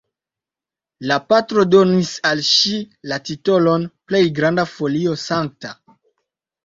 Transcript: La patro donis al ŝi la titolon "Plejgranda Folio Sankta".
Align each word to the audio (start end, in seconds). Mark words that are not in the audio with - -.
La 1.11 1.17
patro 1.33 1.65
donis 1.75 2.09
al 2.29 2.41
ŝi 2.47 2.73
la 3.11 3.19
titolon 3.29 3.87
"Plejgranda 4.13 4.67
Folio 4.75 5.15
Sankta". 5.29 5.77